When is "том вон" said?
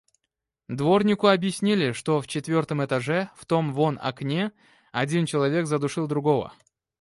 3.45-3.99